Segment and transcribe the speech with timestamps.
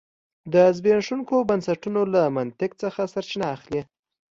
[0.53, 3.81] د زبېښونکو بنسټونو له منطق څخه سرچینه اخلي.